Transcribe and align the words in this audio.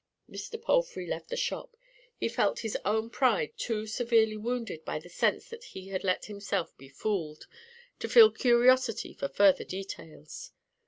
Mr. 0.27 0.59
Palfrey 0.59 1.05
left 1.05 1.29
the 1.29 1.37
shop; 1.37 1.77
he 2.17 2.27
felt 2.27 2.61
his 2.61 2.75
own 2.83 3.07
pride 3.11 3.55
too 3.55 3.85
severely 3.85 4.35
wounded 4.35 4.83
by 4.83 4.97
the 4.97 5.09
sense 5.09 5.47
that 5.49 5.63
he 5.63 5.89
had 5.89 6.03
let 6.03 6.25
himself 6.25 6.75
be 6.75 6.89
fooled, 6.89 7.45
to 7.99 8.09
feel 8.09 8.31
curiosity 8.31 9.13
for 9.13 9.27
further 9.27 9.63
details. 9.63 10.53